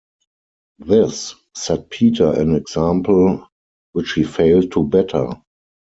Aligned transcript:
This 0.79 1.35
set 1.55 1.91
Peter 1.91 2.33
an 2.33 2.55
example 2.55 3.47
which 3.91 4.13
he 4.13 4.23
failed 4.23 4.71
to 4.71 4.83
better. 4.83 5.29